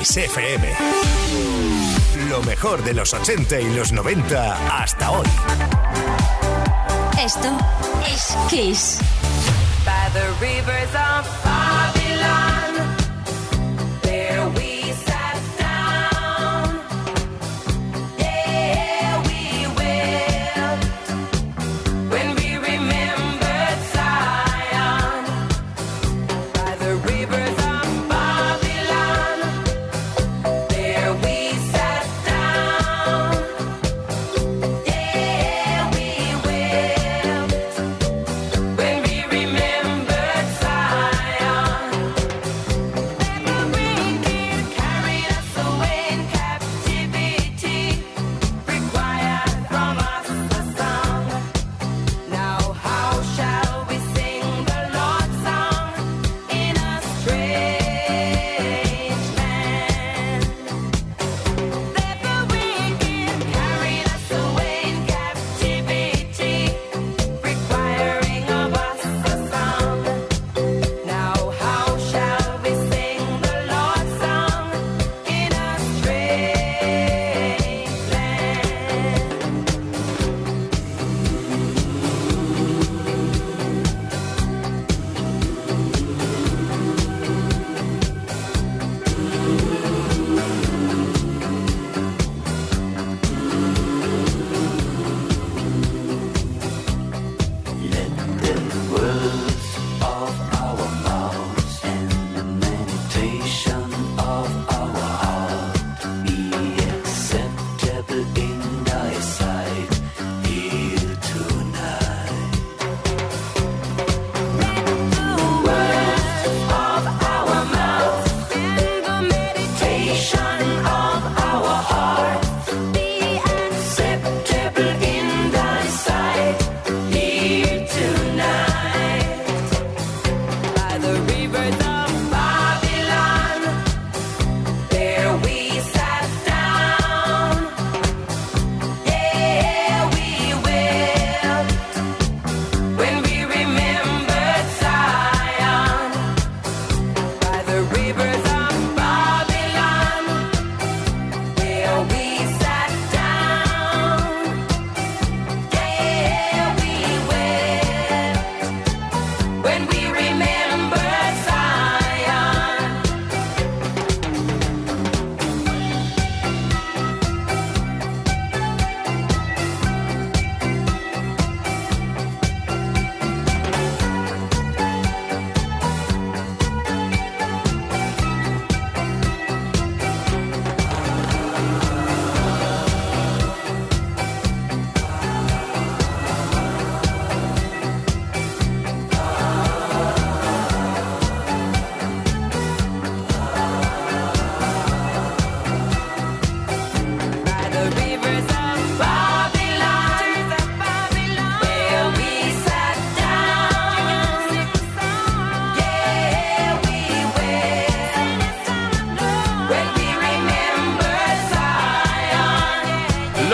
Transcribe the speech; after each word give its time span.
Kiss 0.00 0.16
FM. 0.16 0.66
Lo 2.30 2.42
mejor 2.42 2.82
de 2.82 2.94
los 2.94 3.12
80 3.12 3.60
y 3.60 3.74
los 3.74 3.92
90 3.92 4.80
hasta 4.80 5.10
hoy. 5.10 5.26
Esto 7.22 7.48
es 8.10 8.34
Kiss. 8.48 8.98
By 9.84 10.08
the 10.14 10.26
rivers 10.40 10.88
of 10.94 11.49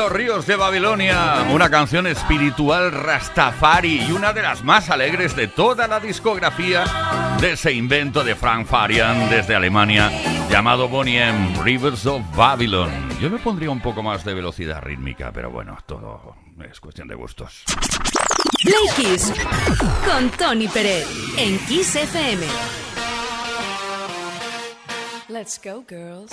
de 0.08 0.54
Babilonia, 0.54 1.46
una 1.50 1.68
canción 1.68 2.06
espiritual 2.06 2.92
Rastafari 2.92 4.04
y 4.06 4.12
una 4.12 4.32
de 4.32 4.40
las 4.40 4.62
más 4.62 4.88
alegres 4.88 5.34
de 5.34 5.48
toda 5.48 5.88
la 5.88 5.98
discografía 5.98 6.84
de 7.40 7.52
ese 7.52 7.72
invento 7.72 8.22
de 8.22 8.36
Frank 8.36 8.66
Farian 8.66 9.28
desde 9.28 9.56
Alemania 9.56 10.10
llamado 10.48 10.88
Bonnie 10.88 11.18
M. 11.18 11.60
Rivers 11.64 12.06
of 12.06 12.22
Babylon. 12.36 12.90
Yo 13.20 13.28
le 13.28 13.38
pondría 13.38 13.68
un 13.68 13.80
poco 13.80 14.02
más 14.02 14.24
de 14.24 14.34
velocidad 14.34 14.80
rítmica, 14.80 15.32
pero 15.32 15.50
bueno, 15.50 15.76
todo 15.86 16.36
es 16.70 16.78
cuestión 16.78 17.08
de 17.08 17.16
gustos. 17.16 17.64
Play 18.62 18.86
Kiss 18.96 19.32
con 20.04 20.30
Tony 20.30 20.68
Pérez 20.68 21.04
en 21.36 21.58
Kiss 21.66 21.96
FM. 21.96 22.46
Let's 25.28 25.60
go, 25.62 25.84
girls. 25.86 26.32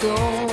Go 0.00 0.45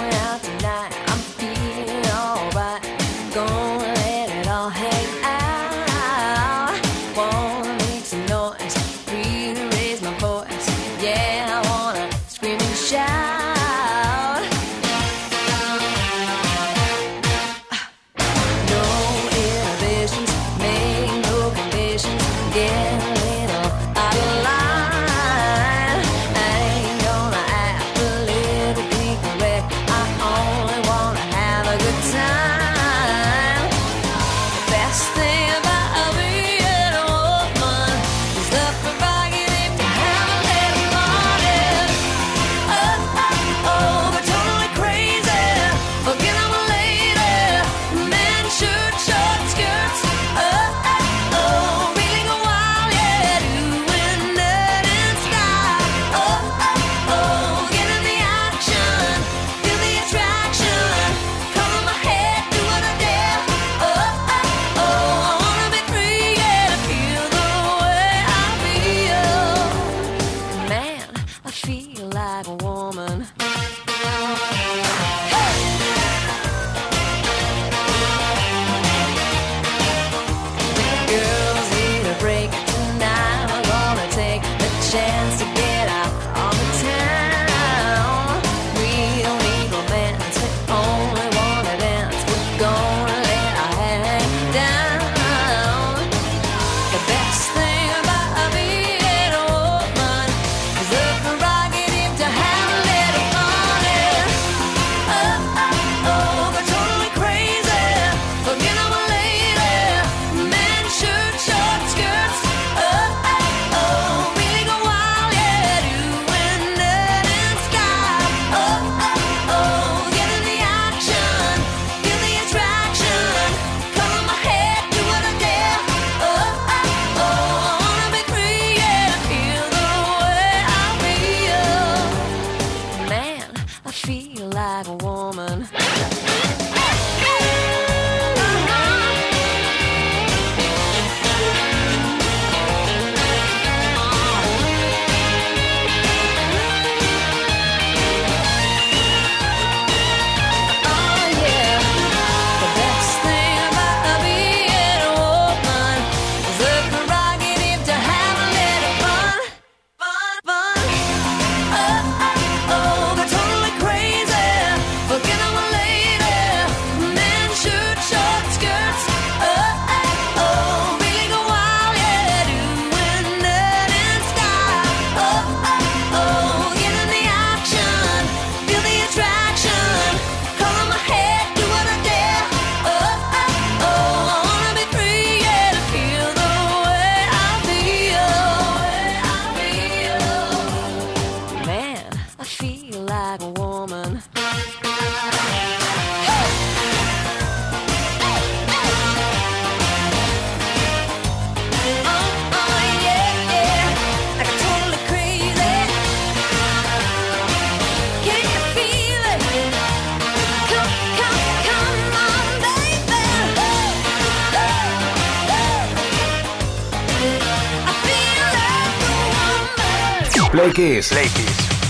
Play 220.64 220.72
Kiss. 220.72 221.12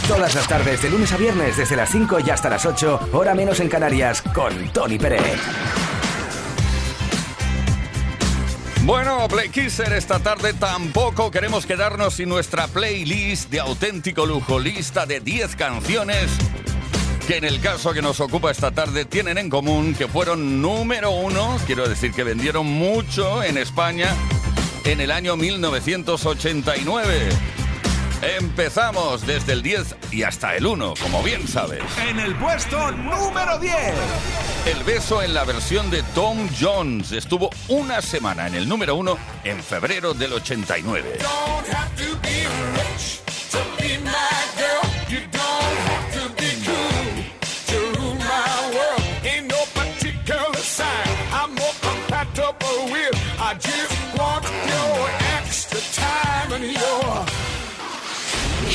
Todas 0.07 0.33
las 0.33 0.47
tardes, 0.47 0.81
de 0.81 0.89
lunes 0.89 1.11
a 1.11 1.17
viernes, 1.17 1.57
desde 1.57 1.75
las 1.75 1.91
5 1.91 2.21
y 2.25 2.31
hasta 2.31 2.49
las 2.49 2.65
8, 2.65 3.09
hora 3.11 3.35
menos 3.35 3.59
en 3.59 3.69
Canarias, 3.69 4.23
con 4.33 4.69
Tony 4.69 4.97
Pérez. 4.97 5.21
Bueno, 8.81 9.27
Play 9.27 9.49
Kisser, 9.49 9.93
esta 9.93 10.17
tarde 10.17 10.53
tampoco 10.53 11.29
queremos 11.29 11.67
quedarnos 11.67 12.15
sin 12.15 12.29
nuestra 12.29 12.67
playlist 12.67 13.51
de 13.51 13.59
auténtico 13.59 14.25
lujo, 14.25 14.59
lista 14.59 15.05
de 15.05 15.19
10 15.19 15.55
canciones 15.55 16.31
que 17.27 17.37
en 17.37 17.43
el 17.43 17.61
caso 17.61 17.93
que 17.93 18.01
nos 18.01 18.19
ocupa 18.21 18.49
esta 18.49 18.71
tarde 18.71 19.05
tienen 19.05 19.37
en 19.37 19.51
común 19.51 19.93
que 19.93 20.07
fueron 20.07 20.63
número 20.63 21.11
uno, 21.11 21.59
quiero 21.67 21.87
decir 21.87 22.11
que 22.11 22.23
vendieron 22.23 22.65
mucho 22.65 23.43
en 23.43 23.59
España 23.59 24.15
en 24.83 24.99
el 24.99 25.11
año 25.11 25.37
1989. 25.37 27.52
Empezamos 28.23 29.27
desde 29.27 29.51
el 29.51 29.61
10 29.61 29.95
y 30.11 30.23
hasta 30.23 30.55
el 30.55 30.65
1, 30.65 30.93
como 31.01 31.21
bien 31.21 31.45
sabes. 31.45 31.83
En 32.07 32.19
el 32.21 32.33
puesto 32.35 32.91
número 32.91 33.59
10. 33.59 33.73
El 34.65 34.83
beso 34.85 35.21
en 35.21 35.33
la 35.33 35.43
versión 35.43 35.91
de 35.91 36.03
Tom 36.15 36.47
Jones 36.57 37.11
estuvo 37.11 37.49
una 37.67 38.01
semana 38.01 38.47
en 38.47 38.55
el 38.55 38.69
número 38.69 38.95
1 38.95 39.17
en 39.43 39.61
febrero 39.61 40.13
del 40.13 40.31
89. 40.33 41.17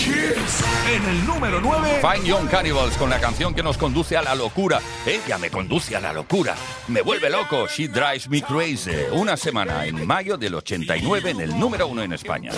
En 0.06 1.04
el 1.04 1.26
número 1.26 1.60
9. 1.60 2.00
Fine 2.00 2.28
Young 2.28 2.48
Cannibals 2.48 2.96
con 2.96 3.10
la 3.10 3.18
canción 3.18 3.52
que 3.52 3.62
nos 3.62 3.76
conduce 3.76 4.16
a 4.16 4.22
la 4.22 4.34
locura. 4.34 4.80
Ella 5.04 5.38
me 5.38 5.50
conduce 5.50 5.96
a 5.96 6.00
la 6.00 6.12
locura. 6.12 6.54
Me 6.86 7.02
vuelve 7.02 7.28
loco. 7.28 7.66
She 7.66 7.88
Drives 7.88 8.28
Me 8.28 8.40
Crazy. 8.42 8.92
Una 9.12 9.36
semana 9.36 9.86
en 9.86 10.06
mayo 10.06 10.36
del 10.36 10.54
89 10.54 11.30
en 11.30 11.40
el 11.40 11.58
número 11.58 11.88
1 11.88 12.02
en 12.02 12.12
España. 12.12 12.52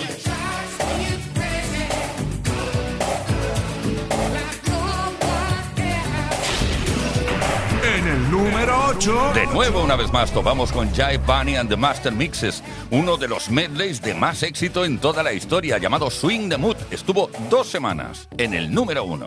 El 8.11 8.31
número 8.31 8.87
8. 8.89 9.31
De 9.33 9.47
nuevo, 9.47 9.81
una 9.81 9.95
vez 9.95 10.11
más, 10.11 10.31
topamos 10.31 10.71
con 10.71 10.91
Jive 10.91 11.19
Bunny 11.19 11.55
and 11.55 11.69
the 11.69 11.77
Master 11.77 12.11
Mixes, 12.11 12.61
uno 12.89 13.15
de 13.15 13.27
los 13.27 13.49
medleys 13.49 14.01
de 14.01 14.13
más 14.13 14.43
éxito 14.43 14.83
en 14.83 14.99
toda 14.99 15.23
la 15.23 15.33
historia, 15.33 15.77
llamado 15.77 16.09
Swing 16.09 16.49
the 16.49 16.57
Mood. 16.57 16.75
Estuvo 16.91 17.29
dos 17.49 17.67
semanas 17.67 18.27
en 18.37 18.53
el 18.53 18.73
número 18.73 19.05
uno. 19.05 19.25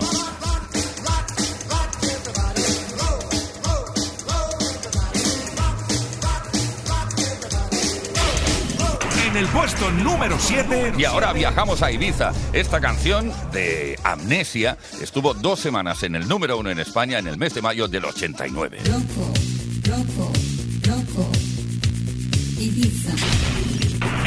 En 9.35 9.41
el 9.41 9.49
puesto 9.49 9.91
número 9.91 10.37
7. 10.39 10.93
Y 10.97 11.05
ahora 11.05 11.33
viajamos 11.33 11.83
a 11.83 11.91
Ibiza. 11.91 12.31
Esta 12.53 12.81
canción 12.81 13.33
de 13.51 13.99
Amnesia 14.05 14.79
estuvo 15.03 15.35
dos 15.35 15.59
semanas 15.59 16.05
en 16.05 16.15
el 16.15 16.29
número 16.29 16.57
uno 16.57 16.71
en 16.71 16.79
España 16.79 17.19
en 17.19 17.27
el 17.27 17.37
mes 17.37 17.53
de 17.53 17.61
mayo 17.61 17.89
del 17.89 18.05
89. 18.05 18.79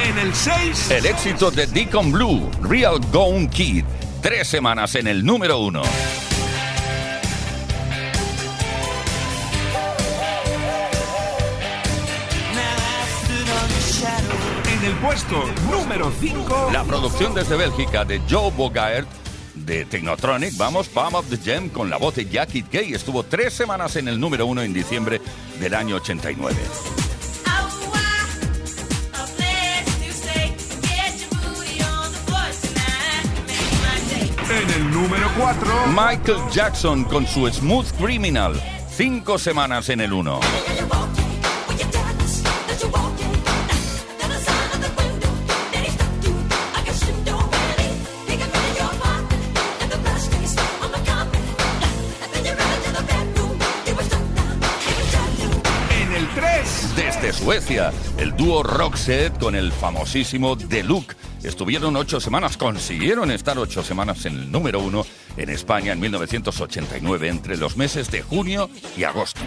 En 0.03 0.17
el 0.17 0.35
6. 0.35 0.91
El 0.91 1.05
éxito 1.05 1.51
de 1.51 1.67
Deacon 1.67 2.11
Blue, 2.11 2.51
Real 2.63 2.99
Gone 3.09 3.49
Kid. 3.49 3.85
Tres 4.21 4.49
semanas 4.49 4.95
en 4.95 5.07
el 5.07 5.25
número 5.25 5.59
uno. 5.59 5.83
el 14.87 14.95
puesto 14.95 15.43
número 15.69 16.11
5. 16.17 16.69
La 16.71 16.83
producción 16.85 17.33
desde 17.33 17.57
Bélgica 17.57 18.05
de 18.05 18.21
Joe 18.29 18.51
Bogaert 18.51 19.07
de 19.53 19.83
Technotronic, 19.83 20.55
vamos, 20.55 20.87
Palm 20.87 21.15
of 21.15 21.27
the 21.29 21.37
Gem 21.37 21.69
con 21.69 21.89
la 21.89 21.97
voz 21.97 22.15
de 22.15 22.25
Jackie 22.25 22.63
Gay. 22.71 22.93
Estuvo 22.93 23.23
tres 23.23 23.53
semanas 23.53 23.97
en 23.97 24.07
el 24.07 24.17
número 24.17 24.45
uno 24.45 24.61
en 24.61 24.71
diciembre 24.71 25.19
del 25.59 25.73
año 25.73 25.97
89. 25.97 26.55
En 34.49 34.69
el 34.69 34.91
número 34.91 35.29
4, 35.37 35.87
Michael 35.87 36.49
Jackson 36.49 37.03
con 37.03 37.27
su 37.27 37.45
Smooth 37.45 37.91
Criminal. 37.99 38.53
Cinco 38.89 39.37
semanas 39.37 39.89
en 39.89 39.99
el 39.99 40.13
1. 40.13 40.39
Suecia, 57.37 57.93
el 58.17 58.35
dúo 58.35 58.63
Roxette 58.63 59.37
con 59.39 59.55
el 59.55 59.71
famosísimo 59.71 60.57
The 60.57 60.83
Look. 60.83 61.15
Estuvieron 61.43 61.95
ocho 61.95 62.19
semanas, 62.19 62.57
consiguieron 62.57 63.31
estar 63.31 63.59
ocho 63.59 63.83
semanas 63.83 64.25
en 64.25 64.33
el 64.33 64.51
número 64.51 64.79
uno 64.79 65.05
en 65.37 65.49
España 65.49 65.93
en 65.93 65.99
1989, 65.99 67.27
entre 67.29 67.55
los 67.55 67.77
meses 67.77 68.09
de 68.09 68.23
junio 68.23 68.69
y 68.97 69.03
agosto. 69.03 69.39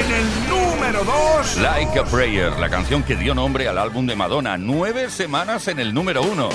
En 0.00 0.12
el 0.12 0.48
número 0.48 1.02
2. 1.02 1.56
Like 1.62 1.98
a 1.98 2.04
Prayer, 2.04 2.52
la 2.58 2.68
canción 2.68 3.02
que 3.02 3.16
dio 3.16 3.34
nombre 3.34 3.68
al 3.68 3.78
álbum 3.78 4.06
de 4.06 4.16
Madonna, 4.16 4.58
nueve 4.58 5.08
semanas 5.08 5.66
en 5.68 5.80
el 5.80 5.94
número 5.94 6.22
uno. 6.22 6.50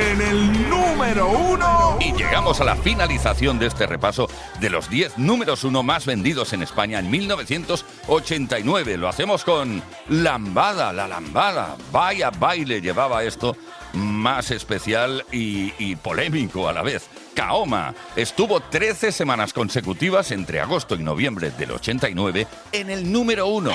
En 0.00 0.20
el 0.22 0.70
número 0.70 1.28
1. 1.28 1.98
Y 2.00 2.12
llegamos 2.12 2.60
a 2.60 2.64
la 2.64 2.76
finalización 2.76 3.58
de 3.58 3.66
este 3.66 3.86
repaso 3.86 4.28
de 4.60 4.70
los 4.70 4.88
10 4.88 5.18
números 5.18 5.64
uno 5.64 5.82
más 5.82 6.06
vendidos 6.06 6.52
en 6.52 6.62
España 6.62 6.98
en 6.98 7.10
1989. 7.10 8.96
Lo 8.96 9.08
hacemos 9.08 9.44
con 9.44 9.82
Lambada, 10.08 10.92
la 10.92 11.06
Lambada. 11.06 11.76
Vaya 11.92 12.30
baile 12.30 12.80
llevaba 12.80 13.24
esto 13.24 13.56
más 13.92 14.50
especial 14.50 15.24
y, 15.32 15.72
y 15.78 15.96
polémico 15.96 16.68
a 16.68 16.72
la 16.72 16.82
vez. 16.82 17.08
Kaoma 17.34 17.94
estuvo 18.16 18.60
13 18.60 19.12
semanas 19.12 19.52
consecutivas 19.52 20.30
entre 20.30 20.60
agosto 20.60 20.94
y 20.94 21.02
noviembre 21.02 21.50
del 21.50 21.72
89 21.72 22.46
en 22.72 22.90
el 22.90 23.10
número 23.10 23.46
uno. 23.46 23.72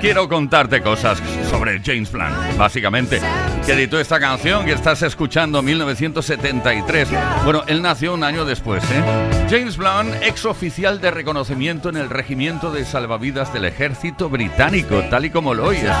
Quiero 0.00 0.28
contarte 0.28 0.80
cosas 0.80 1.22
sobre 1.50 1.80
James 1.84 2.10
Blunt, 2.10 2.56
básicamente, 2.56 3.20
que 3.64 3.72
editó 3.72 4.00
esta 4.00 4.18
canción 4.18 4.64
que 4.64 4.72
estás 4.72 5.02
escuchando 5.02 5.60
en 5.60 5.64
1973. 5.66 7.08
Bueno, 7.44 7.62
él 7.66 7.82
nació 7.82 8.14
un 8.14 8.24
año 8.24 8.44
después, 8.44 8.82
¿eh? 8.90 9.02
James 9.48 9.76
Blunt, 9.76 10.14
ex 10.22 10.44
oficial 10.44 11.00
de 11.00 11.10
reconocimiento 11.10 11.88
en 11.88 11.96
el 11.96 12.10
Regimiento 12.10 12.72
de 12.72 12.84
Salvavidas 12.84 13.52
del 13.52 13.64
Ejército 13.64 14.28
Británico, 14.28 15.02
tal 15.10 15.26
y 15.26 15.30
como 15.30 15.54
lo 15.54 15.66
oyes. 15.66 15.92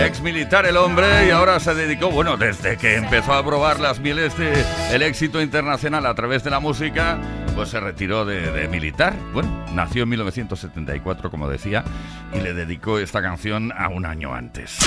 Ex 0.00 0.20
militar 0.20 0.64
el 0.66 0.76
hombre 0.76 1.26
y 1.26 1.30
ahora 1.30 1.60
se 1.60 1.74
dedicó, 1.74 2.10
bueno, 2.10 2.36
desde 2.36 2.76
que 2.76 2.96
empezó 2.96 3.34
a 3.34 3.44
probar 3.44 3.80
las 3.80 4.00
mieles 4.00 4.36
del 4.38 4.54
el 4.92 5.02
éxito 5.02 5.42
internacional 5.42 6.06
a 6.06 6.14
través 6.14 6.44
de 6.44 6.50
la 6.50 6.60
música, 6.60 7.18
pues 7.54 7.68
se 7.68 7.80
retiró 7.80 8.24
de, 8.24 8.50
de 8.50 8.68
militar. 8.68 9.14
Bueno, 9.32 9.64
nació 9.72 10.04
en 10.04 10.10
1974, 10.10 11.30
como 11.30 11.48
decía, 11.48 11.84
y 12.32 12.40
le 12.40 12.54
dedicó 12.54 12.98
esta 12.98 13.20
canción 13.20 13.72
a 13.72 13.88
un 13.88 14.06
año 14.06 14.34
antes. 14.34 14.78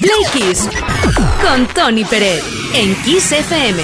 Play 0.00 0.22
Kiss 0.32 0.68
con 1.42 1.66
Tony 1.74 2.04
Pérez 2.04 2.44
en 2.72 2.94
Kiss 3.02 3.32
FM. 3.32 3.82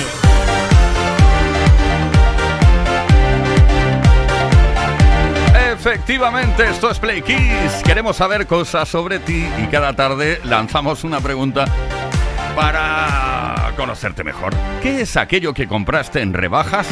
Efectivamente, 5.73 6.69
esto 6.71 6.91
es 6.91 7.01
Play 7.01 7.21
Kiss. 7.23 7.83
Queremos 7.85 8.17
saber 8.17 8.47
cosas 8.47 8.89
sobre 8.89 9.19
ti 9.19 9.45
y 9.59 9.67
cada 9.67 9.95
tarde 9.95 10.41
lanzamos 10.45 11.03
una 11.03 11.21
pregunta 11.21 11.65
para 12.55 13.73
conocerte 13.77 14.23
mejor. 14.23 14.55
¿Qué 14.83 15.01
es 15.01 15.17
aquello 15.17 15.53
que 15.53 15.67
compraste 15.67 16.21
en 16.21 16.33
rebajas 16.33 16.87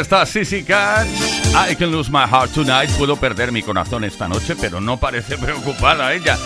Está 0.00 0.24
Sissy 0.26 0.62
Catch. 0.64 1.08
I 1.70 1.74
can 1.74 1.90
lose 1.90 2.10
my 2.10 2.24
heart 2.24 2.52
tonight. 2.52 2.90
Puedo 2.96 3.16
perder 3.16 3.52
mi 3.52 3.62
corazón 3.62 4.04
esta 4.04 4.28
noche, 4.28 4.56
pero 4.56 4.80
no 4.80 4.98
parece 4.98 5.36
preocupada 5.38 6.12
ella. 6.14 6.38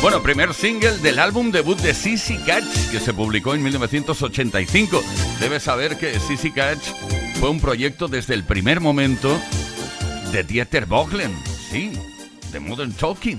Bueno, 0.00 0.22
primer 0.22 0.52
single 0.54 0.98
del 0.98 1.18
álbum 1.18 1.50
debut 1.50 1.78
de 1.78 1.94
Sissy 1.94 2.38
Catch, 2.38 2.90
que 2.90 3.00
se 3.00 3.12
publicó 3.12 3.54
en 3.54 3.62
1985. 3.62 5.02
Debes 5.40 5.62
saber 5.64 5.96
que 5.96 6.18
Sissy 6.18 6.50
Catch 6.50 6.82
fue 7.38 7.50
un 7.50 7.60
proyecto 7.60 8.08
desde 8.08 8.34
el 8.34 8.44
primer 8.44 8.80
momento 8.80 9.40
de 10.32 10.42
Dieter 10.42 10.86
Bohlen. 10.86 11.32
Sí, 11.70 11.92
de 12.50 12.60
Modern 12.60 12.92
Talking. 12.92 13.38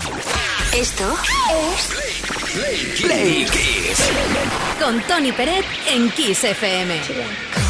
Esto 0.75 1.15
es 1.51 1.89
Play, 2.53 2.93
Play 3.01 3.45
Kiss. 3.45 4.09
Con 4.79 5.01
Tony 5.01 5.31
Peret 5.31 5.65
en 5.87 6.09
Kiss 6.11 6.43
FM. 6.43 7.62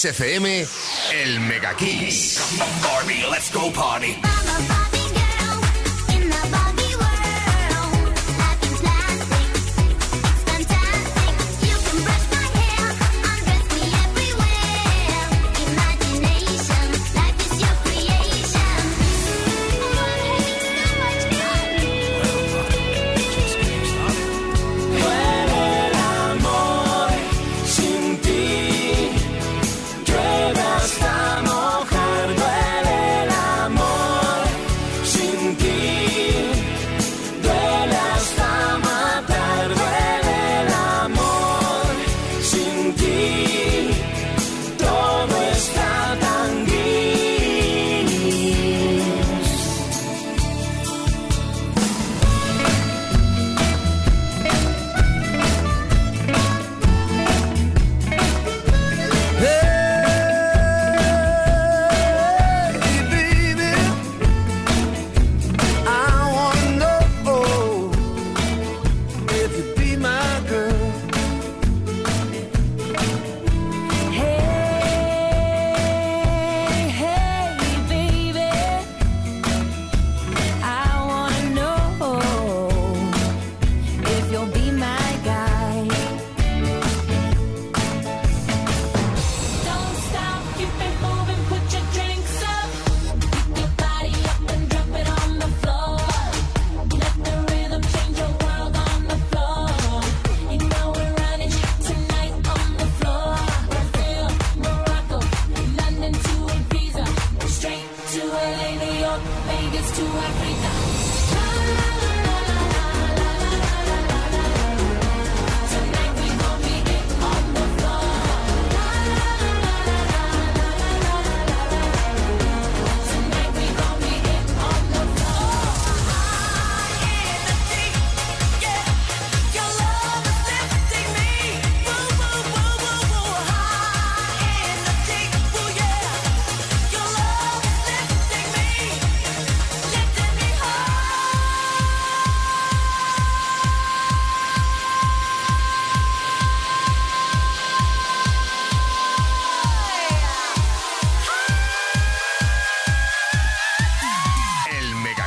Kiss 0.00 0.18
FM, 0.18 0.66
el 1.12 1.40
Mega 1.40 1.74
Kiss. 1.74 2.56
Barbie, 2.82 3.22
let's 3.30 3.50
go 3.50 3.70
party. 3.70 3.99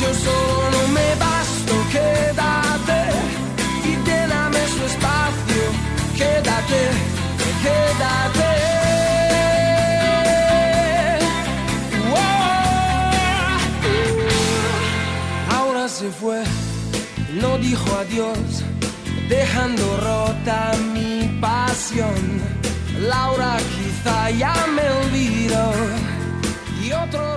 Yo 0.00 0.12
solo 0.12 0.88
me 0.88 1.14
basto, 1.14 1.72
quédate 1.90 3.00
y 3.82 3.92
lléname 4.06 4.58
su 4.68 4.82
espacio, 4.84 5.62
quédate, 6.14 6.82
quédate. 7.62 8.52
Ahora 15.56 15.88
se 15.88 16.10
fue, 16.10 16.42
no 17.40 17.56
dijo 17.56 17.88
adiós, 17.98 18.64
dejando 19.30 19.96
rota 19.96 20.72
mi 20.92 21.38
pasión. 21.40 22.22
Laura 23.00 23.56
quizá 23.74 24.30
ya 24.30 24.54
me 24.74 24.90
olvidó 25.00 25.72
y 26.84 26.92
otro 26.92 27.36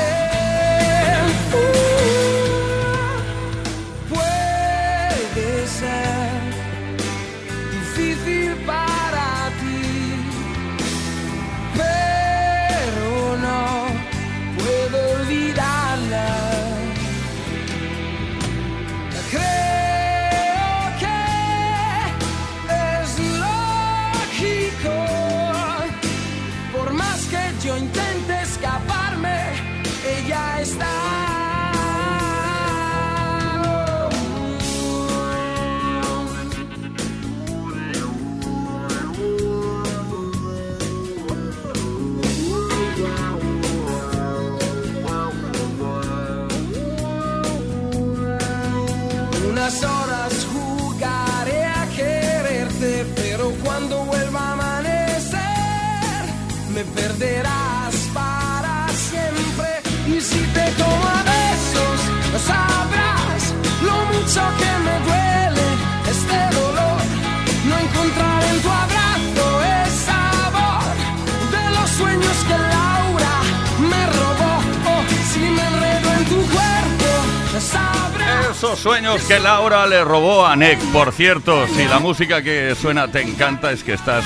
Esos 78.71 78.83
sueños 78.83 79.21
que 79.23 79.37
Laura 79.37 79.85
le 79.85 80.01
robó 80.01 80.45
a 80.45 80.55
Nick. 80.55 80.79
Por 80.93 81.11
cierto, 81.11 81.67
si 81.67 81.83
la 81.83 81.99
música 81.99 82.41
que 82.41 82.73
suena 82.73 83.09
te 83.09 83.21
encanta, 83.21 83.69
es 83.69 83.83
que 83.83 83.91
estás 83.91 84.23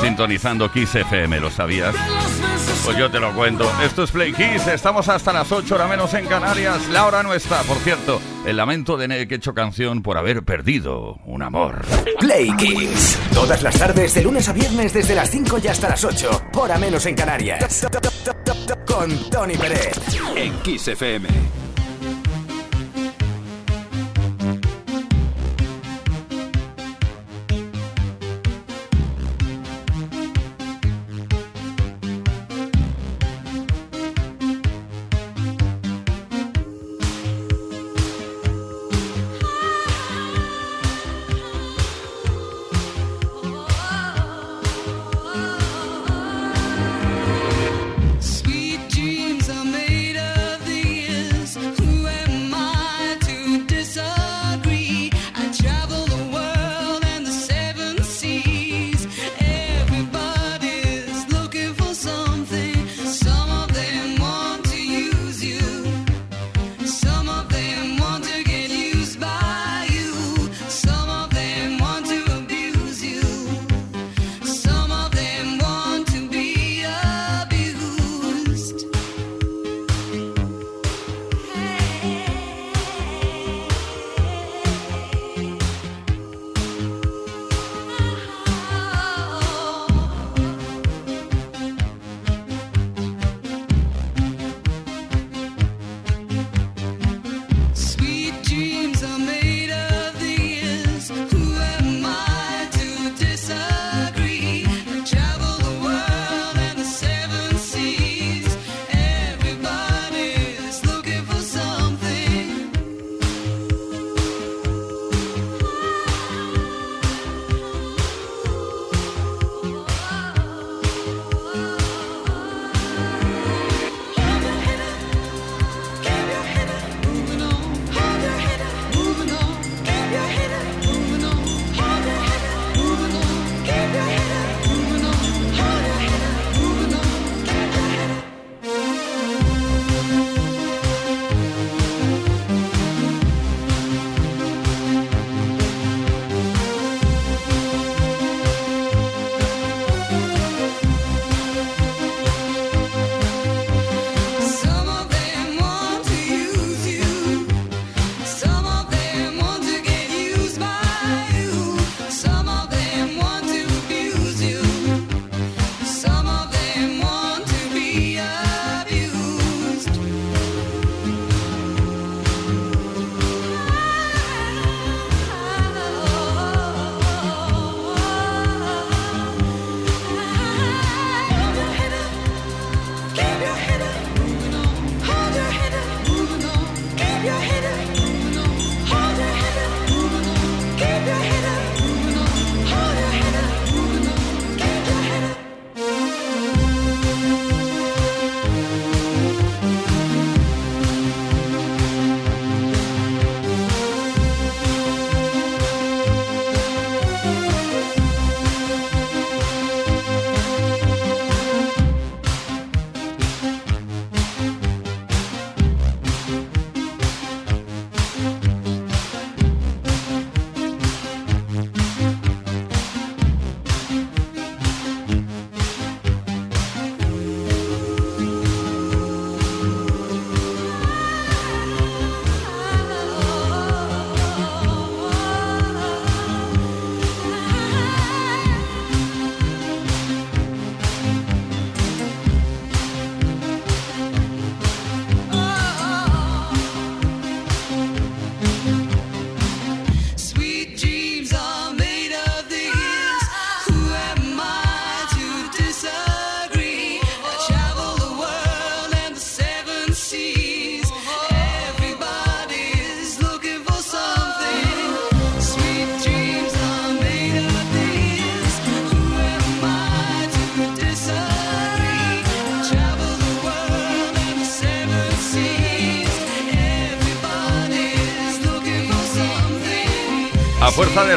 sintonizando 0.00 0.72
Kiss 0.72 0.94
FM, 0.94 1.38
¿lo 1.40 1.50
sabías? 1.50 1.94
Pues 2.86 2.96
yo 2.96 3.10
te 3.10 3.20
lo 3.20 3.34
cuento. 3.34 3.70
Esto 3.84 4.04
es 4.04 4.10
Play 4.10 4.32
Kiss, 4.32 4.66
estamos 4.66 5.10
hasta 5.10 5.34
las 5.34 5.52
8 5.52 5.74
horas 5.74 5.90
menos 5.90 6.14
en 6.14 6.24
Canarias. 6.24 6.88
Laura 6.88 7.22
no 7.22 7.34
está, 7.34 7.60
por 7.64 7.76
cierto. 7.80 8.18
El 8.46 8.56
lamento 8.56 8.96
de 8.96 9.08
Nick 9.08 9.30
hecho 9.30 9.52
canción 9.52 10.00
por 10.00 10.16
haber 10.16 10.42
perdido 10.42 11.18
un 11.26 11.42
amor. 11.42 11.84
Play 12.18 12.50
Kiss. 12.56 13.18
Todas 13.34 13.62
las 13.62 13.78
tardes, 13.78 14.14
de 14.14 14.22
lunes 14.22 14.48
a 14.48 14.54
viernes, 14.54 14.94
desde 14.94 15.14
las 15.14 15.28
5 15.28 15.58
y 15.62 15.68
hasta 15.68 15.90
las 15.90 16.02
8. 16.02 16.44
Hora 16.54 16.78
menos 16.78 17.04
en 17.04 17.14
Canarias. 17.14 17.86
Con 18.86 19.30
Tony 19.30 19.58
Pérez. 19.58 19.92
En 20.34 20.54
Kiss 20.60 20.88
FM. 20.88 21.61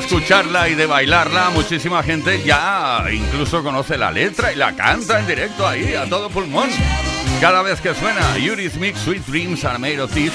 Escucharla 0.05 0.69
y 0.69 0.75
de 0.75 0.85
bailarla, 0.85 1.49
muchísima 1.49 2.03
gente 2.03 2.43
ya 2.43 3.03
incluso 3.11 3.63
conoce 3.63 3.97
la 3.97 4.11
letra 4.11 4.53
y 4.53 4.55
la 4.55 4.75
canta 4.75 5.19
en 5.19 5.25
directo 5.25 5.67
ahí, 5.67 5.95
a 5.95 6.07
todo 6.07 6.29
pulmón. 6.29 6.69
Cada 7.41 7.63
vez 7.63 7.81
que 7.81 7.95
suena 7.95 8.37
Eurythmics 8.37 8.99
Sweet 8.99 9.25
Dreams 9.25 9.65
Are 9.65 9.79
Made 9.79 9.99
of 9.99 10.13
This, 10.13 10.31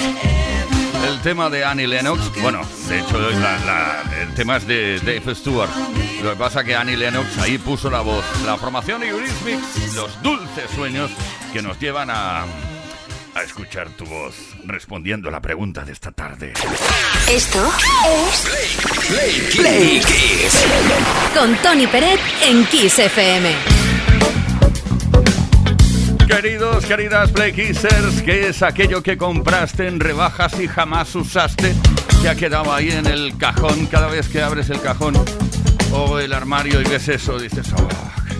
el 1.06 1.20
tema 1.20 1.48
de 1.48 1.64
Annie 1.64 1.86
Lennox, 1.86 2.32
bueno, 2.42 2.62
de 2.88 2.98
hecho 2.98 3.16
el 3.28 4.34
tema 4.34 4.56
es 4.56 4.66
de 4.66 4.98
Dave 4.98 5.36
Stewart. 5.36 5.70
Lo 6.24 6.30
que 6.30 6.36
pasa 6.36 6.64
que 6.64 6.74
Annie 6.74 6.96
Lennox 6.96 7.38
ahí 7.38 7.56
puso 7.56 7.88
la 7.90 8.00
voz. 8.00 8.24
La 8.44 8.56
formación 8.56 9.04
Eurythmics, 9.04 9.94
los 9.94 10.20
dulces 10.20 10.68
sueños 10.74 11.12
que 11.52 11.62
nos 11.62 11.78
llevan 11.78 12.10
a, 12.10 12.44
a 13.40 13.44
escuchar 13.44 13.88
tu 13.90 14.04
voz 14.04 14.34
respondiendo 14.66 15.30
a 15.30 15.32
la 15.32 15.40
pregunta 15.40 15.82
de 15.82 15.92
esta 15.92 16.12
tarde. 16.12 16.52
Esto 17.26 17.72
es 18.06 19.56
Play 19.56 20.00
Kiss. 20.00 20.66
Con 21.34 21.56
Tony 21.62 21.86
Peret 21.86 22.20
en 22.42 22.66
Kiss 22.66 22.98
FM. 22.98 23.54
Queridos, 26.26 26.84
queridas 26.84 27.30
Play 27.30 27.52
Kissers, 27.52 28.20
¿qué 28.22 28.48
es 28.48 28.62
aquello 28.62 29.02
que 29.02 29.16
compraste 29.16 29.86
en 29.86 30.00
rebajas 30.00 30.60
y 30.60 30.68
jamás 30.68 31.14
usaste? 31.14 31.74
Que 32.20 32.28
ha 32.28 32.34
quedado 32.34 32.74
ahí 32.74 32.90
en 32.90 33.06
el 33.06 33.38
cajón 33.38 33.86
cada 33.86 34.08
vez 34.08 34.28
que 34.28 34.42
abres 34.42 34.68
el 34.68 34.82
cajón 34.82 35.14
o 35.92 36.18
el 36.18 36.34
armario 36.34 36.80
y 36.82 36.84
ves 36.84 37.08
eso, 37.08 37.38
dices, 37.38 37.66
oh, 37.74 37.88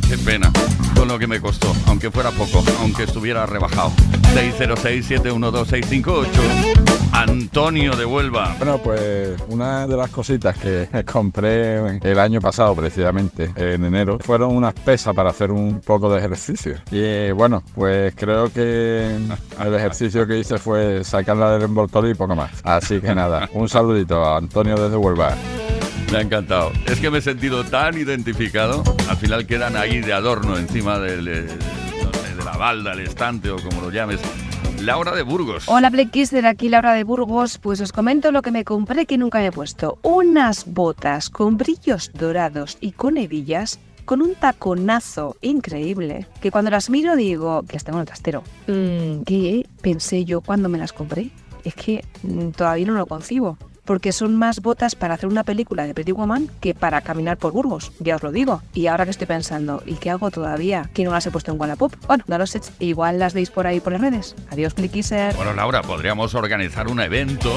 qué 0.08 0.18
pena 0.18 0.52
con 1.00 1.08
lo 1.08 1.18
que 1.18 1.26
me 1.26 1.40
costó, 1.40 1.74
aunque 1.86 2.10
fuera 2.10 2.30
poco, 2.30 2.62
aunque 2.80 3.04
estuviera 3.04 3.46
rebajado. 3.46 3.90
606-712-658. 4.34 6.26
Antonio 7.12 7.96
de 7.96 8.04
Huelva. 8.04 8.54
Bueno, 8.58 8.76
pues 8.76 9.30
una 9.48 9.86
de 9.86 9.96
las 9.96 10.10
cositas 10.10 10.58
que 10.58 10.90
compré 11.10 11.96
el 12.02 12.18
año 12.18 12.42
pasado, 12.42 12.74
precisamente, 12.74 13.50
en 13.56 13.82
enero, 13.86 14.18
fueron 14.20 14.54
unas 14.54 14.74
pesas 14.74 15.14
para 15.14 15.30
hacer 15.30 15.50
un 15.50 15.80
poco 15.80 16.12
de 16.12 16.18
ejercicio. 16.18 16.74
Y 16.90 16.98
eh, 17.00 17.32
bueno, 17.32 17.62
pues 17.74 18.14
creo 18.14 18.52
que 18.52 19.16
el 19.58 19.74
ejercicio 19.74 20.26
que 20.26 20.38
hice 20.38 20.58
fue 20.58 21.02
sacarla 21.02 21.52
del 21.52 21.62
envoltorio 21.62 22.10
y 22.10 22.14
poco 22.14 22.36
más. 22.36 22.50
Así 22.62 23.00
que 23.00 23.14
nada, 23.14 23.48
un 23.54 23.70
saludito 23.70 24.22
a 24.22 24.36
Antonio 24.36 24.76
desde 24.76 24.98
Huelva. 24.98 25.34
Me 26.10 26.18
ha 26.18 26.20
encantado. 26.22 26.72
Es 26.86 26.98
que 26.98 27.08
me 27.08 27.18
he 27.18 27.22
sentido 27.22 27.62
tan 27.62 27.96
identificado. 27.96 28.82
Al 29.08 29.16
final 29.16 29.46
quedan 29.46 29.76
ahí 29.76 30.00
de 30.00 30.12
adorno 30.12 30.56
encima 30.56 30.98
del, 30.98 31.28
eh, 31.28 31.46
no 32.02 32.12
sé, 32.12 32.34
de 32.34 32.44
la 32.44 32.56
balda, 32.56 32.92
el 32.94 33.00
estante 33.00 33.48
o 33.50 33.56
como 33.56 33.80
lo 33.80 33.90
llames. 33.90 34.20
Laura 34.80 35.14
de 35.14 35.22
Burgos. 35.22 35.64
Hola 35.68 35.88
Blackkister, 35.88 36.46
aquí 36.46 36.68
Laura 36.68 36.94
de 36.94 37.04
Burgos. 37.04 37.58
Pues 37.58 37.80
os 37.80 37.92
comento 37.92 38.32
lo 38.32 38.42
que 38.42 38.50
me 38.50 38.64
compré 38.64 39.06
que 39.06 39.18
nunca 39.18 39.38
me 39.38 39.46
he 39.46 39.52
puesto. 39.52 39.98
Unas 40.02 40.64
botas 40.66 41.30
con 41.30 41.56
brillos 41.56 42.10
dorados 42.12 42.76
y 42.80 42.90
con 42.92 43.16
hebillas 43.16 43.78
con 44.04 44.20
un 44.20 44.34
taconazo 44.34 45.36
increíble 45.40 46.26
que 46.40 46.50
cuando 46.50 46.72
las 46.72 46.90
miro 46.90 47.14
digo 47.14 47.62
que 47.68 47.74
las 47.74 47.84
tengo 47.84 47.98
en 47.98 48.00
el 48.00 48.06
trastero. 48.06 48.42
Mm, 48.66 49.22
¿Qué 49.24 49.64
pensé 49.80 50.24
yo 50.24 50.40
cuando 50.40 50.68
me 50.68 50.78
las 50.78 50.92
compré? 50.92 51.30
Es 51.62 51.74
que 51.74 52.04
mm, 52.24 52.48
todavía 52.48 52.86
no 52.86 52.94
lo 52.94 53.06
concibo. 53.06 53.56
Porque 53.90 54.12
son 54.12 54.36
más 54.36 54.62
botas 54.62 54.94
para 54.94 55.14
hacer 55.14 55.28
una 55.28 55.42
película 55.42 55.84
de 55.84 55.94
Pretty 55.94 56.12
Woman 56.12 56.48
que 56.60 56.74
para 56.74 57.00
caminar 57.00 57.38
por 57.38 57.50
Burgos, 57.50 57.90
ya 57.98 58.14
os 58.14 58.22
lo 58.22 58.30
digo. 58.30 58.62
Y 58.72 58.86
ahora 58.86 59.04
que 59.04 59.10
estoy 59.10 59.26
pensando, 59.26 59.82
¿y 59.84 59.94
qué 59.94 60.10
hago 60.10 60.30
todavía? 60.30 60.88
Que 60.94 61.02
no 61.02 61.10
las 61.10 61.26
he 61.26 61.32
puesto 61.32 61.50
en 61.50 61.60
Wallapop. 61.60 61.92
Bueno, 62.06 62.22
no 62.28 62.38
lo 62.38 62.44
igual 62.78 63.18
las 63.18 63.34
veis 63.34 63.50
por 63.50 63.66
ahí 63.66 63.80
por 63.80 63.92
las 63.92 64.00
redes. 64.00 64.36
Adiós, 64.52 64.74
Plickiser. 64.74 65.34
Bueno, 65.34 65.54
Laura, 65.54 65.82
podríamos 65.82 66.36
organizar 66.36 66.86
un 66.86 67.00
evento 67.00 67.52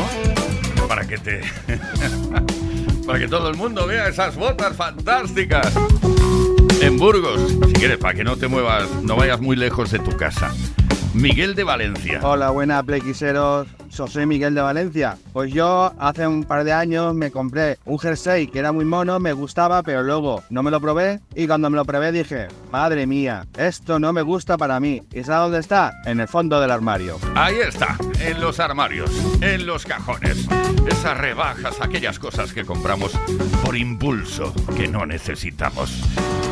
para 0.87 1.05
que 1.05 1.19
te. 1.19 1.41
para 3.05 3.19
que 3.19 3.27
todo 3.27 3.47
el 3.47 3.55
mundo 3.55 3.85
vea 3.85 4.07
esas 4.07 4.35
botas 4.35 4.75
fantásticas. 4.75 5.71
En 6.81 6.97
Burgos, 6.97 7.41
si 7.67 7.73
quieres, 7.73 7.99
para 7.99 8.15
que 8.15 8.23
no 8.23 8.37
te 8.37 8.47
muevas, 8.47 8.89
no 9.03 9.15
vayas 9.15 9.39
muy 9.39 9.55
lejos 9.55 9.91
de 9.91 9.99
tu 9.99 10.17
casa. 10.17 10.51
Miguel 11.13 11.53
de 11.53 11.63
Valencia. 11.63 12.19
Hola, 12.23 12.49
buenas 12.49 12.83
plequiseros. 12.83 13.67
Soy 13.89 14.25
Miguel 14.25 14.55
de 14.55 14.61
Valencia. 14.61 15.17
Pues 15.31 15.53
yo 15.53 15.93
hace 15.99 16.25
un 16.25 16.43
par 16.43 16.63
de 16.63 16.73
años 16.73 17.13
me 17.13 17.29
compré 17.29 17.77
un 17.85 17.99
jersey 17.99 18.47
que 18.47 18.57
era 18.57 18.71
muy 18.71 18.85
mono, 18.85 19.19
me 19.19 19.33
gustaba, 19.33 19.83
pero 19.83 20.01
luego 20.01 20.43
no 20.49 20.63
me 20.63 20.71
lo 20.71 20.81
probé 20.81 21.19
y 21.35 21.45
cuando 21.45 21.69
me 21.69 21.75
lo 21.77 21.85
probé 21.85 22.11
dije, 22.11 22.47
madre 22.71 23.05
mía, 23.05 23.45
esto 23.55 23.99
no 23.99 24.11
me 24.11 24.23
gusta 24.23 24.57
para 24.57 24.79
mí. 24.79 25.03
¿Y 25.11 25.23
sabes 25.23 25.43
dónde 25.43 25.59
está? 25.59 25.93
En 26.05 26.19
el 26.19 26.27
fondo 26.27 26.59
del 26.59 26.71
armario. 26.71 27.19
Ahí 27.35 27.57
está, 27.57 27.95
en 28.19 28.41
los 28.41 28.59
armarios, 28.59 29.11
en 29.41 29.67
los 29.67 29.85
cajones. 29.85 30.47
Esas 30.87 31.15
rebajas, 31.15 31.79
aquellas 31.79 32.17
cosas 32.17 32.51
que 32.53 32.65
compramos 32.65 33.11
por 33.63 33.77
impulso 33.77 34.51
que 34.75 34.87
no 34.87 35.05
necesitamos. 35.05 36.01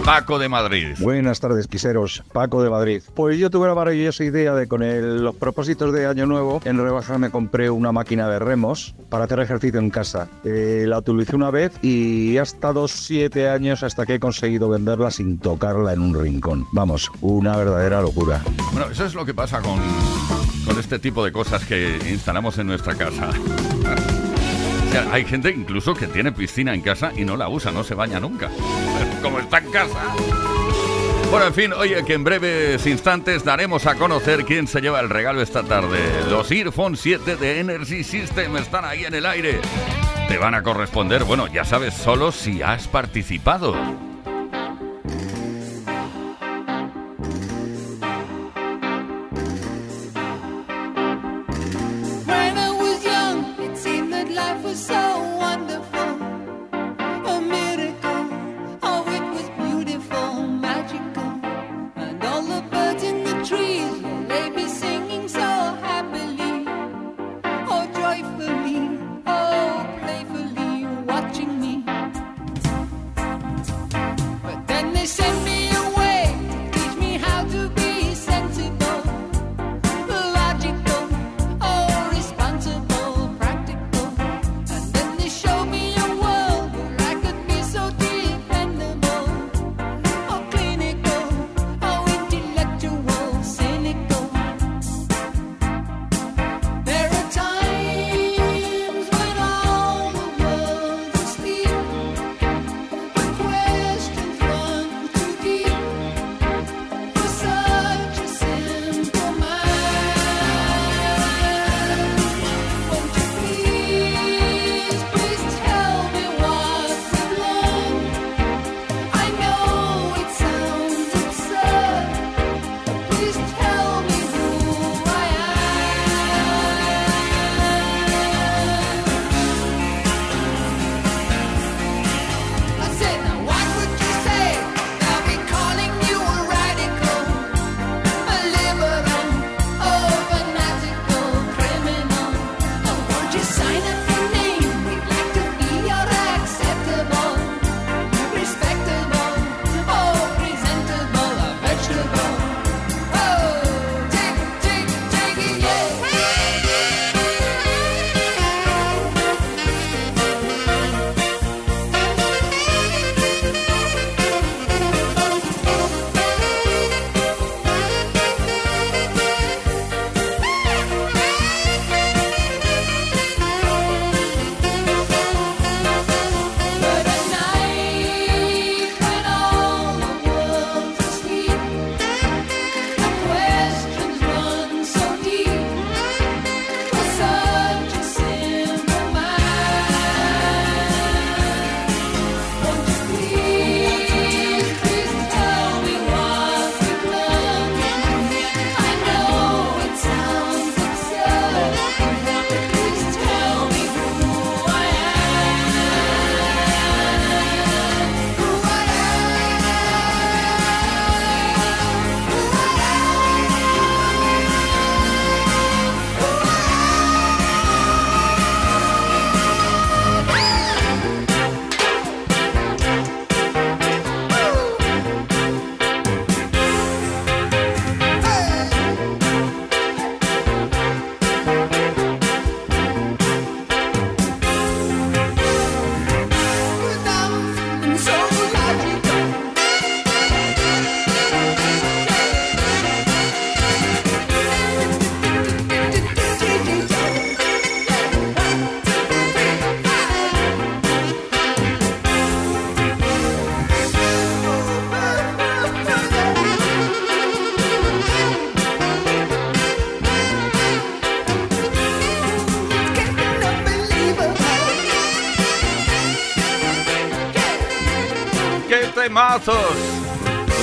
Paco 0.05 0.39
de 0.39 0.49
Madrid. 0.49 0.95
Buenas 0.99 1.39
tardes, 1.39 1.67
quiseros. 1.67 2.23
Paco 2.33 2.63
de 2.63 2.69
Madrid. 2.69 3.01
Pues 3.15 3.37
yo 3.37 3.49
tuve 3.49 3.67
la 3.67 3.75
maravillosa 3.75 4.23
idea 4.23 4.53
de 4.55 4.67
con 4.67 4.81
el- 4.81 5.23
los 5.23 5.35
propósitos 5.35 5.93
de 5.93 6.07
Año 6.07 6.25
Nuevo, 6.25 6.59
en 6.65 6.77
rebaja 6.83 7.17
me 7.17 7.29
compré 7.29 7.69
una 7.69 7.91
máquina 7.91 8.27
de 8.27 8.39
remos 8.39 8.95
para 9.09 9.25
hacer 9.25 9.39
ejercicio 9.39 9.79
en 9.79 9.89
casa. 9.89 10.27
Eh, 10.43 10.85
la 10.87 10.97
utilicé 10.99 11.35
una 11.35 11.51
vez 11.51 11.71
y 11.83 12.37
ha 12.37 12.43
estado 12.43 12.87
siete 12.87 13.47
años 13.49 13.83
hasta 13.83 14.05
que 14.05 14.15
he 14.15 14.19
conseguido 14.19 14.69
venderla 14.69 15.11
sin 15.11 15.37
tocarla 15.37 15.93
en 15.93 16.01
un 16.01 16.19
rincón. 16.19 16.65
Vamos, 16.71 17.11
una 17.21 17.55
verdadera 17.55 18.01
locura. 18.01 18.41
Bueno, 18.73 18.87
eso 18.91 19.05
es 19.05 19.13
lo 19.13 19.23
que 19.23 19.33
pasa 19.35 19.61
con, 19.61 19.79
con 20.65 20.79
este 20.79 20.97
tipo 20.99 21.23
de 21.23 21.31
cosas 21.31 21.63
que 21.65 21.99
instalamos 22.09 22.57
en 22.57 22.67
nuestra 22.67 22.95
casa. 22.95 23.29
Hay 25.11 25.25
gente 25.25 25.49
incluso 25.49 25.93
que 25.93 26.07
tiene 26.07 26.31
piscina 26.31 26.73
en 26.73 26.81
casa 26.81 27.11
y 27.15 27.25
no 27.25 27.37
la 27.37 27.49
usa, 27.49 27.71
no 27.71 27.83
se 27.83 27.95
baña 27.95 28.19
nunca. 28.19 28.49
Como 29.21 29.39
está 29.39 29.59
en 29.59 29.71
casa. 29.71 30.15
Bueno, 31.29 31.47
en 31.47 31.53
fin, 31.53 31.73
oye, 31.73 32.03
que 32.03 32.13
en 32.13 32.25
breves 32.25 32.85
instantes 32.85 33.45
daremos 33.45 33.85
a 33.85 33.95
conocer 33.95 34.43
quién 34.43 34.67
se 34.67 34.81
lleva 34.81 34.99
el 34.99 35.09
regalo 35.09 35.41
esta 35.41 35.63
tarde. 35.63 35.97
Los 36.29 36.51
Earphone 36.51 36.97
7 36.97 37.37
de 37.37 37.61
Energy 37.61 38.03
System 38.03 38.57
están 38.57 38.83
ahí 38.83 39.05
en 39.05 39.13
el 39.13 39.25
aire. 39.25 39.61
Te 40.27 40.37
van 40.37 40.55
a 40.55 40.61
corresponder, 40.61 41.23
bueno, 41.23 41.47
ya 41.47 41.63
sabes, 41.63 41.93
solo 41.93 42.33
si 42.33 42.61
has 42.61 42.89
participado. 42.89 44.10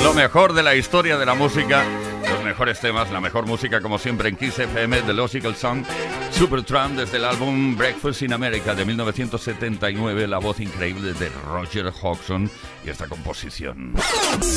Lo 0.02 0.12
mejor 0.12 0.52
de 0.52 0.62
la 0.62 0.74
historia 0.76 1.16
de 1.16 1.24
la 1.24 1.32
música. 1.32 1.86
Los 2.30 2.44
mejores 2.44 2.78
temas, 2.78 3.10
la 3.10 3.18
mejor 3.18 3.46
música 3.46 3.80
como 3.80 3.98
siempre 3.98 4.28
en 4.28 4.36
Kiss 4.36 4.58
FM, 4.58 5.00
The 5.02 5.14
Logical 5.14 5.56
Song, 5.56 5.84
Supertramp 6.30 6.98
desde 6.98 7.16
el 7.16 7.24
álbum 7.24 7.74
Breakfast 7.78 8.20
in 8.20 8.34
America 8.34 8.74
de 8.74 8.84
1979, 8.84 10.26
la 10.26 10.36
voz 10.36 10.60
increíble 10.60 11.14
de 11.14 11.30
Roger 11.46 11.90
Hodgson 12.02 12.50
y 12.84 12.90
esta 12.90 13.06
composición. 13.06 13.94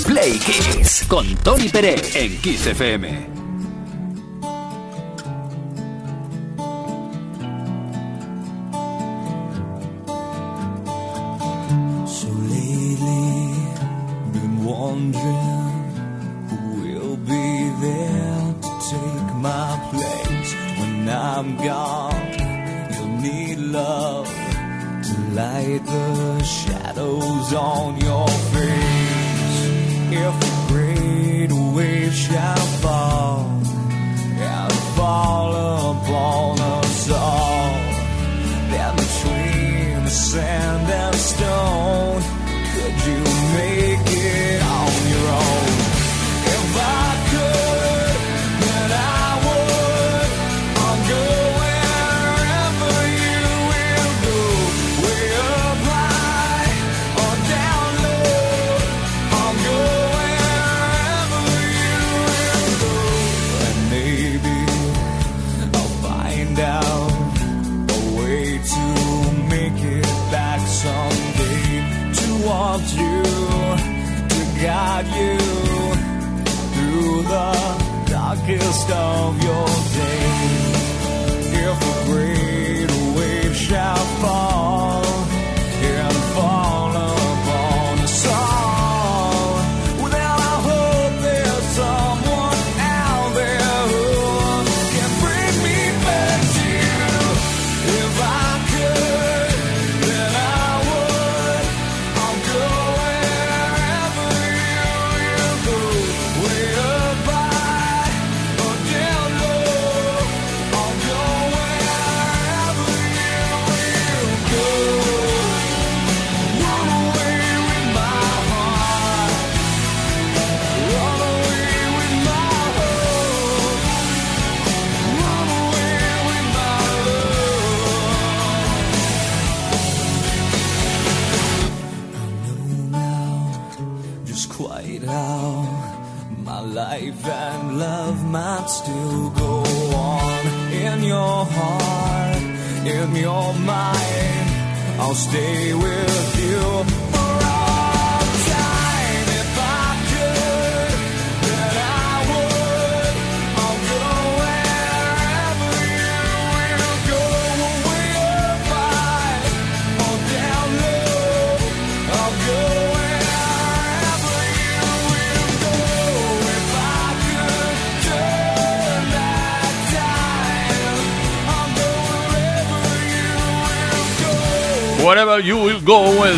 Play 0.06 0.40
Kiss 0.40 1.06
con 1.08 1.34
Tony 1.38 1.70
Pérez 1.70 2.14
en 2.14 2.38
Kiss 2.42 2.68
FM. 2.68 3.51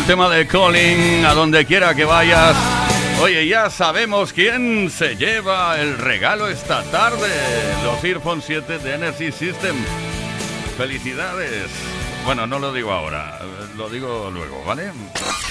El 0.04 0.08
tema 0.08 0.28
de 0.28 0.46
Colin, 0.46 1.24
a 1.24 1.32
donde 1.32 1.64
quiera 1.64 1.94
que 1.94 2.04
vayas. 2.04 2.54
Oye, 3.22 3.46
ya 3.48 3.70
sabemos 3.70 4.34
quién 4.34 4.90
se 4.90 5.16
lleva 5.16 5.80
el 5.80 5.96
regalo 5.96 6.46
esta 6.48 6.82
tarde. 6.84 7.30
Los 7.82 8.04
Earphone 8.04 8.42
7 8.42 8.80
de 8.80 8.94
Energy 8.94 9.32
System. 9.32 9.74
Felicidades. 10.76 11.70
Bueno, 12.26 12.46
no 12.46 12.58
lo 12.58 12.72
digo 12.72 12.92
ahora, 12.92 13.40
lo 13.76 13.88
digo 13.88 14.30
luego, 14.30 14.62
¿vale? 14.64 14.90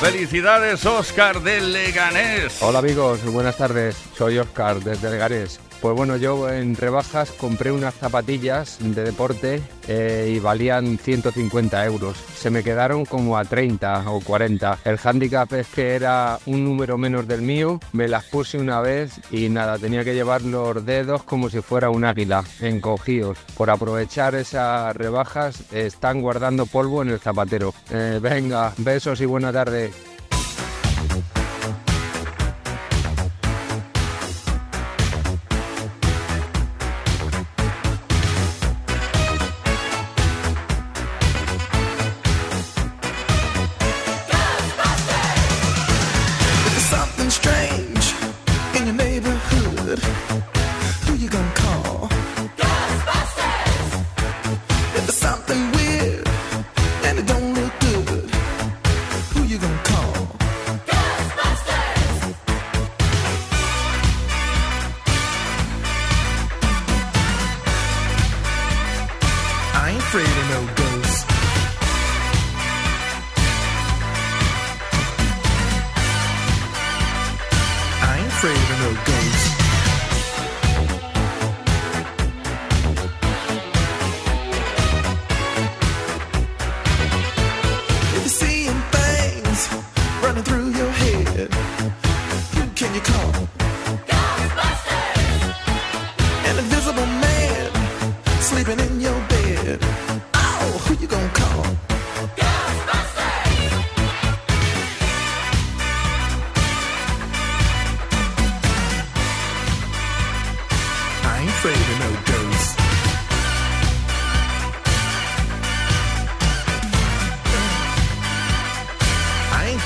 Felicidades, 0.00 0.86
Oscar 0.86 1.40
del 1.42 1.72
Leganés. 1.72 2.62
Hola 2.62 2.78
amigos, 2.78 3.24
buenas 3.24 3.56
tardes. 3.56 3.96
Soy 4.16 4.38
Oscar 4.38 4.78
desde 4.80 5.10
Legares. 5.10 5.58
Pues 5.80 5.94
bueno, 5.94 6.16
yo 6.16 6.50
en 6.50 6.74
rebajas 6.74 7.30
compré 7.30 7.70
unas 7.70 7.94
zapatillas 7.94 8.78
de 8.80 9.04
deporte 9.04 9.62
eh, 9.86 10.32
y 10.34 10.40
valían 10.40 10.98
150 10.98 11.86
euros. 11.86 12.16
Se 12.16 12.50
me 12.50 12.64
quedaron 12.64 13.04
como 13.04 13.38
a 13.38 13.44
30 13.44 14.10
o 14.10 14.20
40. 14.20 14.78
El 14.84 14.98
hándicap 14.98 15.52
es 15.52 15.68
que 15.68 15.94
era 15.94 16.40
un 16.46 16.64
número 16.64 16.98
menos 16.98 17.28
del 17.28 17.42
mío. 17.42 17.78
Me 17.92 18.08
las 18.08 18.24
puse 18.24 18.58
una 18.58 18.80
vez 18.80 19.20
y 19.30 19.48
nada, 19.48 19.78
tenía 19.78 20.02
que 20.02 20.14
llevar 20.14 20.42
los 20.42 20.84
dedos 20.84 21.22
como 21.22 21.48
si 21.48 21.60
fuera 21.60 21.90
un 21.90 22.04
águila, 22.04 22.42
encogidos. 22.60 23.38
Por 23.56 23.70
aprovechar 23.70 24.34
esas 24.34 24.96
rebajas, 24.96 25.72
están 25.72 26.20
guardando 26.20 26.66
polvo 26.66 27.02
en 27.02 27.10
el 27.10 27.20
zapatero. 27.20 27.72
Eh, 27.90 28.18
venga, 28.20 28.72
besos 28.78 29.20
y 29.20 29.26
buena 29.26 29.52
tarde. 29.52 29.92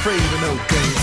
afraid 0.05 0.19
of 0.19 0.41
no 0.41 0.57
games. 0.67 1.02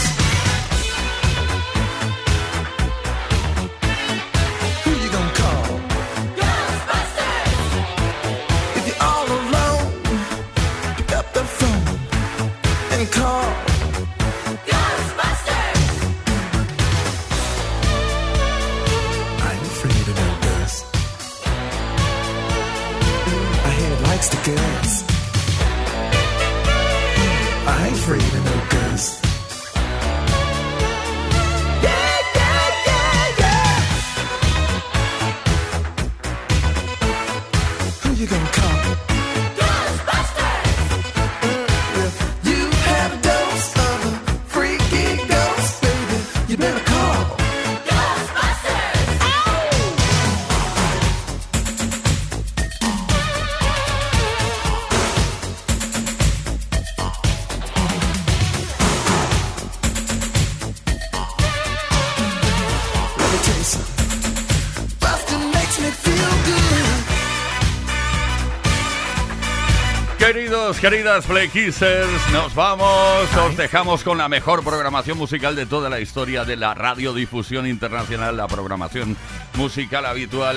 Queridas 70.81 71.25
Play 71.25 71.49
Kissers, 71.49 72.31
nos 72.31 72.55
vamos. 72.55 73.27
Os 73.35 73.57
dejamos 73.57 74.01
con 74.01 74.17
la 74.17 74.29
mejor 74.29 74.63
programación 74.63 75.17
musical 75.17 75.53
de 75.53 75.65
toda 75.65 75.89
la 75.89 75.99
historia 75.99 76.45
de 76.45 76.55
la 76.55 76.73
radiodifusión 76.73 77.67
internacional, 77.67 78.37
la 78.37 78.47
programación 78.47 79.17
musical 79.55 80.05
habitual 80.05 80.55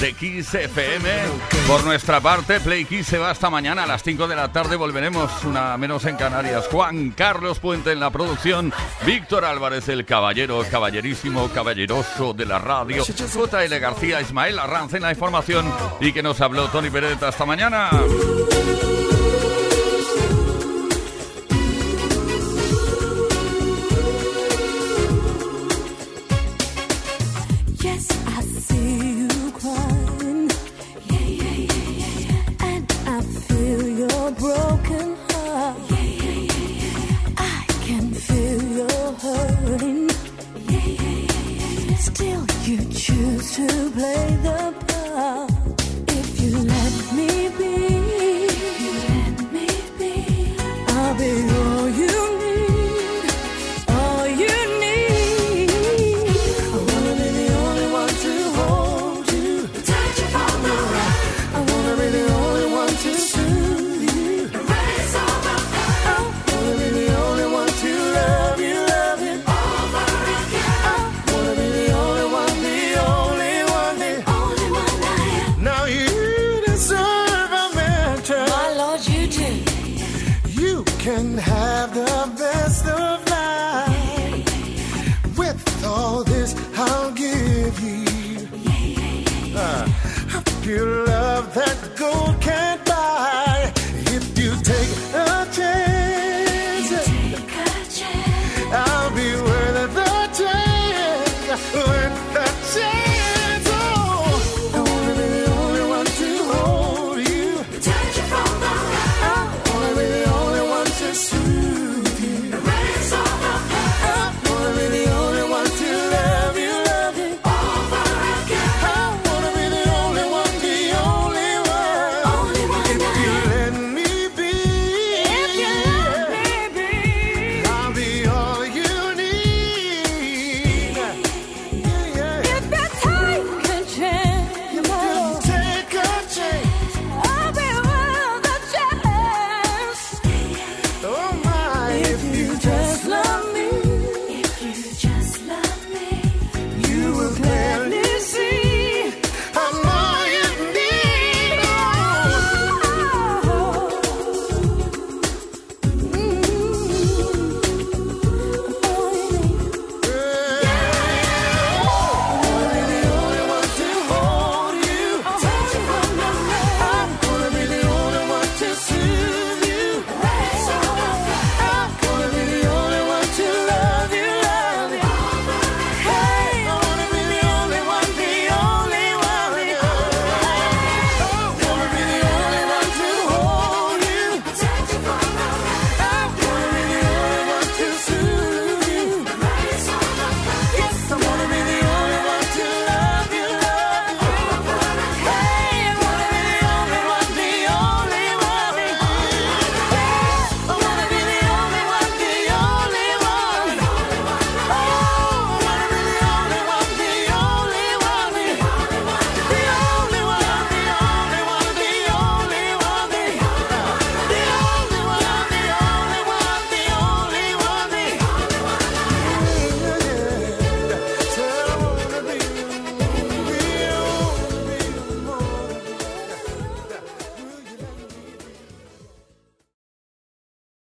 de 0.00 0.12
Kiss 0.12 0.54
FM. 0.54 1.10
Por 1.66 1.82
nuestra 1.82 2.20
parte, 2.20 2.60
Play 2.60 2.84
Kiss 2.84 3.08
se 3.08 3.18
va 3.18 3.30
hasta 3.30 3.50
mañana 3.50 3.82
a 3.82 3.86
las 3.88 4.04
5 4.04 4.28
de 4.28 4.36
la 4.36 4.52
tarde. 4.52 4.76
Volveremos 4.76 5.42
una 5.42 5.76
menos 5.76 6.04
en 6.04 6.16
Canarias. 6.16 6.68
Juan 6.70 7.10
Carlos 7.10 7.58
Puente 7.58 7.90
en 7.90 7.98
la 7.98 8.10
producción. 8.10 8.72
Víctor 9.04 9.44
Álvarez, 9.44 9.88
el 9.88 10.04
caballero, 10.04 10.62
caballerísimo, 10.70 11.48
caballeroso 11.48 12.34
de 12.34 12.46
la 12.46 12.60
radio. 12.60 13.04
JL 13.04 13.78
García, 13.80 14.20
Ismael 14.20 14.60
Arranz 14.60 14.94
en 14.94 15.02
la 15.02 15.10
información. 15.10 15.72
Y 16.00 16.12
que 16.12 16.22
nos 16.22 16.40
habló 16.40 16.68
Tony 16.68 16.88
Pérez. 16.88 17.20
Hasta 17.20 17.44
mañana. 17.44 17.90